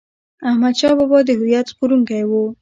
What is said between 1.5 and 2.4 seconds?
ژغورونکی و.